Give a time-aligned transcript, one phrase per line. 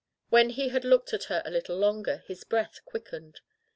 [0.29, 3.39] When he had looked at her a little longer his breath quickened.